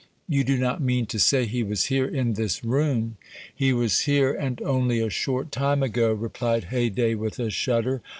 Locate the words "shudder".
7.51-8.01